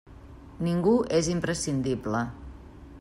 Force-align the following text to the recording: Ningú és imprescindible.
Ningú 0.67 0.93
és 1.19 1.29
imprescindible. 1.33 2.23